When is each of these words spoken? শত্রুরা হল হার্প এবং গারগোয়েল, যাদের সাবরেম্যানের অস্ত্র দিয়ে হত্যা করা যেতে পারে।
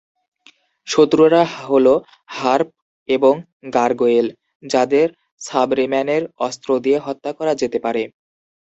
শত্রুরা 0.87 1.41
হল 1.63 1.87
হার্প 2.35 2.69
এবং 3.09 3.33
গারগোয়েল, 3.73 4.27
যাদের 4.63 5.07
সাবরেম্যানের 5.41 6.23
অস্ত্র 6.39 6.69
দিয়ে 6.83 6.97
হত্যা 7.05 7.31
করা 7.37 7.53
যেতে 7.61 7.77
পারে। 7.85 8.03